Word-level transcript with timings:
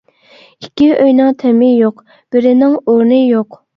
ئىككى 0.65 0.87
ئۆينىڭ 1.03 1.29
تېمى 1.43 1.69
يوق، 1.81 2.01
بىرىنىڭ 2.37 2.75
ئورنى 2.81 3.21
يوق. 3.25 3.61